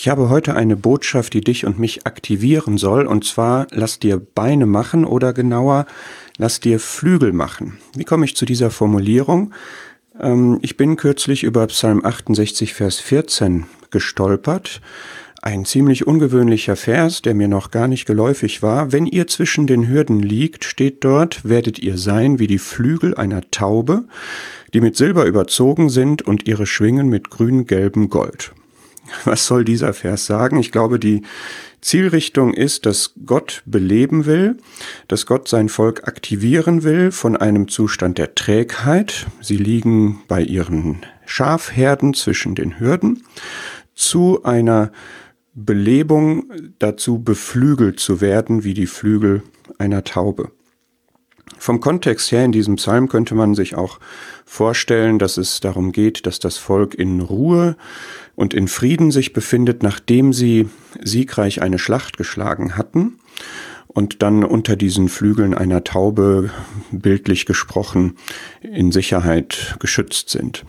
Ich 0.00 0.08
habe 0.08 0.28
heute 0.28 0.54
eine 0.54 0.76
Botschaft, 0.76 1.34
die 1.34 1.40
dich 1.40 1.66
und 1.66 1.80
mich 1.80 2.06
aktivieren 2.06 2.78
soll, 2.78 3.04
und 3.04 3.24
zwar 3.24 3.66
lass 3.72 3.98
dir 3.98 4.16
Beine 4.16 4.64
machen 4.64 5.04
oder 5.04 5.32
genauer, 5.32 5.86
lass 6.36 6.60
dir 6.60 6.78
Flügel 6.78 7.32
machen. 7.32 7.78
Wie 7.96 8.04
komme 8.04 8.24
ich 8.24 8.36
zu 8.36 8.44
dieser 8.44 8.70
Formulierung? 8.70 9.52
Ähm, 10.20 10.60
ich 10.62 10.76
bin 10.76 10.94
kürzlich 10.94 11.42
über 11.42 11.66
Psalm 11.66 12.04
68, 12.04 12.74
Vers 12.74 13.00
14 13.00 13.66
gestolpert. 13.90 14.80
Ein 15.42 15.64
ziemlich 15.64 16.06
ungewöhnlicher 16.06 16.76
Vers, 16.76 17.20
der 17.20 17.34
mir 17.34 17.48
noch 17.48 17.72
gar 17.72 17.88
nicht 17.88 18.06
geläufig 18.06 18.62
war. 18.62 18.92
Wenn 18.92 19.04
ihr 19.04 19.26
zwischen 19.26 19.66
den 19.66 19.88
Hürden 19.88 20.20
liegt, 20.20 20.64
steht 20.64 21.02
dort, 21.02 21.44
werdet 21.44 21.80
ihr 21.80 21.98
sein 21.98 22.38
wie 22.38 22.46
die 22.46 22.58
Flügel 22.58 23.16
einer 23.16 23.50
Taube, 23.50 24.04
die 24.72 24.80
mit 24.80 24.96
Silber 24.96 25.24
überzogen 25.24 25.90
sind 25.90 26.22
und 26.22 26.46
ihre 26.46 26.66
Schwingen 26.66 27.08
mit 27.08 27.30
grün-gelbem 27.30 28.10
Gold. 28.10 28.52
Was 29.24 29.46
soll 29.46 29.64
dieser 29.64 29.92
Vers 29.92 30.26
sagen? 30.26 30.58
Ich 30.58 30.72
glaube, 30.72 30.98
die 30.98 31.22
Zielrichtung 31.80 32.54
ist, 32.54 32.86
dass 32.86 33.12
Gott 33.24 33.62
beleben 33.64 34.26
will, 34.26 34.56
dass 35.06 35.26
Gott 35.26 35.48
sein 35.48 35.68
Volk 35.68 36.08
aktivieren 36.08 36.82
will 36.82 37.12
von 37.12 37.36
einem 37.36 37.68
Zustand 37.68 38.18
der 38.18 38.34
Trägheit. 38.34 39.26
Sie 39.40 39.56
liegen 39.56 40.20
bei 40.28 40.42
ihren 40.42 41.06
Schafherden 41.24 42.14
zwischen 42.14 42.54
den 42.54 42.80
Hürden 42.80 43.22
zu 43.94 44.42
einer 44.44 44.92
Belebung, 45.54 46.52
dazu 46.78 47.22
beflügelt 47.22 47.98
zu 47.98 48.20
werden 48.20 48.64
wie 48.64 48.74
die 48.74 48.86
Flügel 48.86 49.42
einer 49.78 50.04
Taube. 50.04 50.52
Vom 51.58 51.80
Kontext 51.80 52.30
her 52.32 52.44
in 52.44 52.52
diesem 52.52 52.76
Psalm 52.76 53.08
könnte 53.08 53.34
man 53.34 53.54
sich 53.54 53.74
auch 53.74 53.98
vorstellen, 54.44 55.18
dass 55.18 55.36
es 55.36 55.60
darum 55.60 55.92
geht, 55.92 56.26
dass 56.26 56.38
das 56.38 56.58
Volk 56.58 56.94
in 56.94 57.20
Ruhe 57.20 57.76
und 58.34 58.54
in 58.54 58.68
Frieden 58.68 59.10
sich 59.10 59.32
befindet, 59.32 59.82
nachdem 59.82 60.32
sie 60.32 60.68
siegreich 61.02 61.62
eine 61.62 61.78
Schlacht 61.78 62.16
geschlagen 62.16 62.76
hatten 62.76 63.18
und 63.88 64.22
dann 64.22 64.44
unter 64.44 64.76
diesen 64.76 65.08
Flügeln 65.08 65.54
einer 65.54 65.82
Taube, 65.82 66.50
bildlich 66.92 67.46
gesprochen, 67.46 68.16
in 68.60 68.92
Sicherheit 68.92 69.76
geschützt 69.80 70.28
sind. 70.30 70.64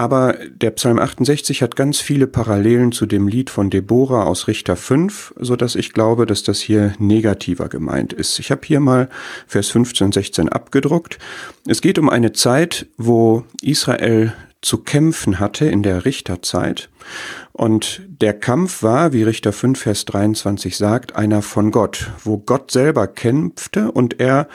Aber 0.00 0.38
der 0.48 0.70
Psalm 0.70 0.98
68 0.98 1.60
hat 1.60 1.76
ganz 1.76 2.00
viele 2.00 2.26
Parallelen 2.26 2.90
zu 2.90 3.04
dem 3.04 3.28
Lied 3.28 3.50
von 3.50 3.68
Deborah 3.68 4.24
aus 4.24 4.48
Richter 4.48 4.74
5, 4.74 5.34
so 5.38 5.56
dass 5.56 5.74
ich 5.74 5.92
glaube, 5.92 6.24
dass 6.24 6.42
das 6.42 6.58
hier 6.58 6.94
negativer 6.98 7.68
gemeint 7.68 8.14
ist. 8.14 8.38
Ich 8.38 8.50
habe 8.50 8.62
hier 8.64 8.80
mal 8.80 9.10
Vers 9.46 9.68
15 9.68 10.06
und 10.06 10.14
16 10.14 10.48
abgedruckt. 10.48 11.18
Es 11.66 11.82
geht 11.82 11.98
um 11.98 12.08
eine 12.08 12.32
Zeit, 12.32 12.86
wo 12.96 13.44
Israel 13.60 14.32
zu 14.62 14.78
kämpfen 14.78 15.38
hatte 15.38 15.66
in 15.66 15.82
der 15.82 16.04
Richterzeit. 16.04 16.90
Und 17.52 18.02
der 18.20 18.34
Kampf 18.34 18.82
war, 18.82 19.12
wie 19.12 19.22
Richter 19.22 19.52
5, 19.52 19.78
Vers 19.78 20.04
23 20.04 20.76
sagt, 20.76 21.16
einer 21.16 21.42
von 21.42 21.70
Gott, 21.70 22.10
wo 22.24 22.38
Gott 22.38 22.70
selber 22.70 23.06
kämpfte 23.06 23.90
und 23.90 24.20
er 24.20 24.48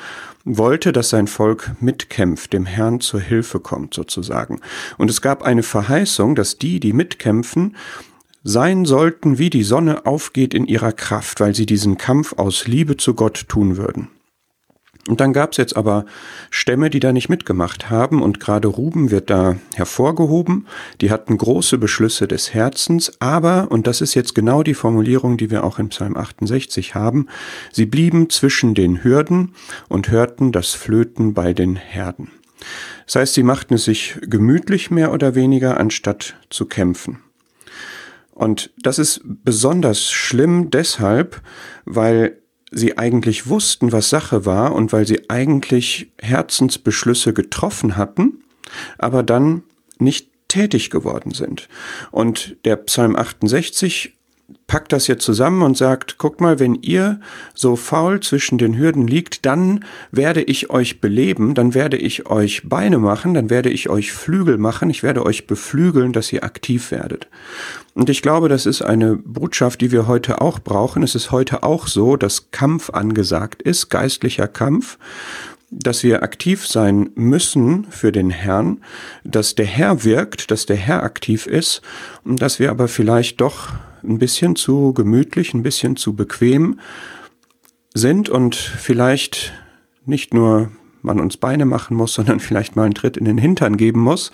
wollte, 0.43 0.91
dass 0.91 1.09
sein 1.09 1.27
Volk 1.27 1.71
mitkämpft, 1.79 2.53
dem 2.53 2.65
Herrn 2.65 2.99
zur 2.99 3.19
Hilfe 3.19 3.59
kommt 3.59 3.95
sozusagen. 3.95 4.61
Und 4.97 5.09
es 5.09 5.21
gab 5.21 5.43
eine 5.43 5.63
Verheißung, 5.63 6.35
dass 6.35 6.57
die, 6.59 6.79
die 6.79 6.93
mitkämpfen, 6.93 7.75
sein 8.43 8.85
sollten, 8.85 9.39
wie 9.39 9.49
die 9.49 9.63
Sonne 9.63 10.05
aufgeht 10.05 10.53
in 10.53 10.67
ihrer 10.67 10.91
Kraft, 10.91 11.39
weil 11.39 11.55
sie 11.55 11.65
diesen 11.65 11.97
Kampf 11.97 12.33
aus 12.33 12.67
Liebe 12.67 12.95
zu 12.95 13.15
Gott 13.15 13.45
tun 13.49 13.75
würden. 13.75 14.09
Und 15.07 15.21
dann 15.21 15.33
gab's 15.33 15.57
jetzt 15.57 15.77
aber 15.77 16.05
Stämme, 16.49 16.89
die 16.89 16.99
da 16.99 17.13
nicht 17.13 17.29
mitgemacht 17.29 17.91
haben, 17.91 18.23
und 18.23 18.39
gerade 18.39 18.67
Ruben 18.67 19.11
wird 19.11 19.29
da 19.29 19.55
hervorgehoben. 19.75 20.65
Die 20.99 21.11
hatten 21.11 21.37
große 21.37 21.77
Beschlüsse 21.77 22.27
des 22.27 22.55
Herzens, 22.55 23.13
aber, 23.19 23.67
und 23.69 23.85
das 23.85 24.01
ist 24.01 24.15
jetzt 24.15 24.33
genau 24.33 24.63
die 24.63 24.73
Formulierung, 24.73 25.37
die 25.37 25.51
wir 25.51 25.63
auch 25.63 25.77
in 25.77 25.89
Psalm 25.89 26.17
68 26.17 26.95
haben, 26.95 27.27
sie 27.71 27.85
blieben 27.85 28.31
zwischen 28.31 28.73
den 28.73 29.03
Hürden 29.03 29.53
und 29.89 30.09
hörten 30.09 30.51
das 30.51 30.73
Flöten 30.73 31.35
bei 31.35 31.53
den 31.53 31.75
Herden. 31.75 32.31
Das 33.05 33.15
heißt, 33.15 33.33
sie 33.35 33.43
machten 33.43 33.75
es 33.75 33.85
sich 33.85 34.17
gemütlich 34.21 34.89
mehr 34.89 35.13
oder 35.13 35.35
weniger, 35.35 35.79
anstatt 35.79 36.35
zu 36.49 36.65
kämpfen. 36.65 37.19
Und 38.31 38.71
das 38.77 38.99
ist 38.99 39.21
besonders 39.23 40.11
schlimm 40.11 40.71
deshalb, 40.71 41.41
weil 41.85 42.41
sie 42.75 42.97
eigentlich 42.97 43.47
wussten, 43.47 43.91
was 43.91 44.09
Sache 44.09 44.45
war 44.45 44.75
und 44.75 44.91
weil 44.91 45.07
sie 45.07 45.29
eigentlich 45.29 46.11
Herzensbeschlüsse 46.21 47.33
getroffen 47.33 47.95
hatten, 47.95 48.43
aber 48.97 49.23
dann 49.23 49.63
nicht 49.97 50.29
tätig 50.49 50.89
geworden 50.89 51.31
sind. 51.31 51.69
Und 52.11 52.57
der 52.65 52.75
Psalm 52.75 53.15
68 53.15 54.14
packt 54.67 54.93
das 54.93 55.07
jetzt 55.07 55.23
zusammen 55.23 55.61
und 55.63 55.77
sagt, 55.77 56.17
guckt 56.17 56.41
mal, 56.41 56.59
wenn 56.59 56.75
ihr 56.75 57.19
so 57.53 57.75
faul 57.75 58.19
zwischen 58.19 58.57
den 58.57 58.77
Hürden 58.77 59.07
liegt, 59.07 59.45
dann 59.45 59.83
werde 60.11 60.43
ich 60.43 60.69
euch 60.69 61.01
beleben, 61.01 61.55
dann 61.55 61.73
werde 61.73 61.97
ich 61.97 62.27
euch 62.27 62.67
Beine 62.67 62.99
machen, 62.99 63.33
dann 63.33 63.49
werde 63.49 63.69
ich 63.69 63.89
euch 63.89 64.11
Flügel 64.11 64.57
machen, 64.57 64.89
ich 64.89 65.01
werde 65.01 65.25
euch 65.25 65.47
beflügeln, 65.47 66.13
dass 66.13 66.31
ihr 66.31 66.43
aktiv 66.43 66.91
werdet. 66.91 67.27
Und 67.93 68.09
ich 68.09 68.21
glaube, 68.21 68.49
das 68.49 68.65
ist 68.65 68.81
eine 68.81 69.15
Botschaft, 69.15 69.81
die 69.81 69.91
wir 69.91 70.07
heute 70.07 70.41
auch 70.41 70.59
brauchen. 70.59 71.01
Es 71.01 71.15
ist 71.15 71.31
heute 71.31 71.63
auch 71.63 71.87
so, 71.87 72.17
dass 72.17 72.51
Kampf 72.51 72.89
angesagt 72.89 73.61
ist, 73.61 73.89
geistlicher 73.89 74.47
Kampf 74.47 74.97
dass 75.71 76.03
wir 76.03 76.23
aktiv 76.23 76.65
sein 76.67 77.09
müssen 77.15 77.85
für 77.89 78.11
den 78.11 78.29
Herrn, 78.29 78.81
dass 79.23 79.55
der 79.55 79.65
Herr 79.65 80.03
wirkt, 80.03 80.51
dass 80.51 80.65
der 80.65 80.77
Herr 80.77 81.03
aktiv 81.03 81.47
ist 81.47 81.81
und 82.23 82.41
dass 82.41 82.59
wir 82.59 82.71
aber 82.71 82.87
vielleicht 82.87 83.41
doch 83.41 83.73
ein 84.07 84.19
bisschen 84.19 84.55
zu 84.55 84.93
gemütlich, 84.93 85.53
ein 85.53 85.63
bisschen 85.63 85.95
zu 85.95 86.15
bequem 86.15 86.79
sind 87.93 88.29
und 88.29 88.55
vielleicht 88.55 89.53
nicht 90.05 90.33
nur 90.33 90.71
man 91.01 91.19
uns 91.19 91.37
Beine 91.37 91.65
machen 91.65 91.95
muss, 91.95 92.13
sondern 92.15 92.39
vielleicht 92.39 92.75
mal 92.75 92.83
einen 92.83 92.95
Tritt 92.95 93.15
in 93.17 93.25
den 93.25 93.37
Hintern 93.37 93.77
geben 93.77 94.01
muss, 94.01 94.31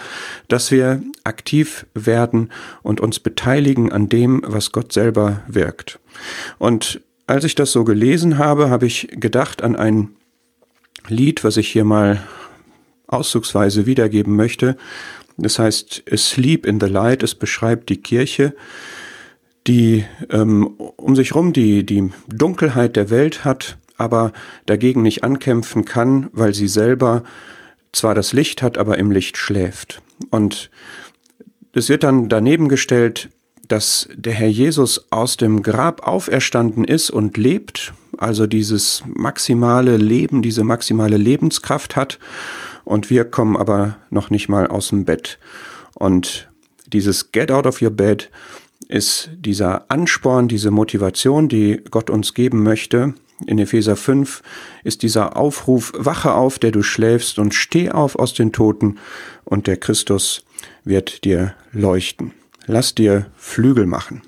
dass 0.48 0.72
wir 0.72 1.04
aktiv 1.24 1.86
werden 1.94 2.50
und 2.82 3.00
uns 3.00 3.20
beteiligen 3.20 3.92
an 3.92 4.10
dem, 4.10 4.42
was 4.46 4.72
Gott 4.72 4.92
selber 4.94 5.42
wirkt. 5.48 6.00
Und 6.58 7.02
als 7.28 7.44
ich 7.44 7.56
das 7.56 7.72
so 7.72 7.84
gelesen 7.84 8.38
habe, 8.38 8.70
habe 8.70 8.88
ich 8.88 9.08
gedacht 9.12 9.62
an 9.62 9.76
ein 9.76 10.10
Lied, 11.08 11.44
was 11.44 11.58
ich 11.58 11.68
hier 11.68 11.86
mal 11.86 12.22
auszugsweise 13.08 13.86
wiedergeben 13.86 14.36
möchte. 14.36 14.78
Das 15.38 15.60
heißt 15.60 16.04
Asleep 16.12 16.66
in 16.66 16.80
the 16.80 16.88
Light. 16.88 17.24
Es 17.24 17.36
beschreibt 17.36 17.90
die 17.90 18.02
Kirche, 18.02 18.54
die 19.68 20.06
ähm, 20.30 20.68
um 20.68 21.16
sich 21.16 21.36
rum 21.36 21.54
die, 21.54 21.86
die 21.86 22.12
Dunkelheit 22.28 22.96
der 22.96 23.10
Welt 23.10 23.46
hat, 23.46 23.78
aber 23.98 24.34
dagegen 24.66 25.02
nicht 25.02 25.24
ankämpfen 25.24 25.86
kann, 25.86 26.30
weil 26.34 26.54
sie 26.54 26.68
selber 26.68 27.24
zwar 27.92 28.16
das 28.16 28.34
Licht 28.34 28.62
hat, 28.62 28.78
aber 28.78 28.98
im 28.98 29.12
Licht 29.12 29.38
schläft. 29.38 30.02
Und 30.30 30.72
es 31.74 31.90
wird 31.90 32.04
dann 32.04 32.30
daneben 32.30 32.70
gestellt, 32.70 33.30
dass 33.68 34.10
der 34.14 34.34
Herr 34.34 34.50
Jesus 34.50 35.12
aus 35.12 35.38
dem 35.38 35.62
Grab 35.62 36.06
auferstanden 36.08 36.84
ist 36.84 37.10
und 37.10 37.38
lebt, 37.38 37.94
also 38.18 38.48
dieses 38.48 39.04
maximale 39.06 39.98
Leben, 39.98 40.42
diese 40.42 40.64
maximale 40.64 41.18
Lebenskraft 41.18 41.96
hat, 41.96 42.20
und 42.84 43.10
wir 43.10 43.26
kommen 43.26 43.56
aber 43.56 43.98
noch 44.10 44.30
nicht 44.30 44.50
mal 44.50 44.68
aus 44.68 44.90
dem 44.90 45.06
Bett. 45.06 45.38
Und 45.94 46.50
dieses 46.88 47.32
Get 47.32 47.52
out 47.52 47.66
of 47.66 47.82
your 47.82 47.92
bed 47.92 48.30
ist 48.88 49.30
dieser 49.38 49.90
Ansporn, 49.90 50.48
diese 50.48 50.72
Motivation, 50.72 51.48
die 51.48 51.82
Gott 51.90 52.10
uns 52.10 52.34
geben 52.34 52.64
möchte. 52.64 53.14
In 53.48 53.58
Epheser 53.58 53.96
5 53.96 54.44
ist 54.84 55.02
dieser 55.02 55.38
Aufruf, 55.38 55.94
wache 55.96 56.34
auf, 56.34 56.60
der 56.60 56.72
du 56.72 56.84
schläfst 56.84 57.40
und 57.40 57.54
steh 57.54 57.90
auf 57.90 58.16
aus 58.16 58.34
den 58.34 58.52
Toten 58.52 58.98
und 59.44 59.68
der 59.68 59.78
Christus 59.78 60.46
wird 60.84 61.24
dir 61.24 61.56
leuchten. 61.72 62.34
Lass 62.68 62.94
dir 62.94 63.28
Flügel 63.36 63.86
machen. 63.86 64.22